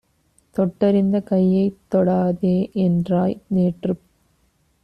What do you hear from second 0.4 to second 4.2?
தொட்டறிந்த கையைத் தொடாதேஎன் றாய்! நேற்றுப்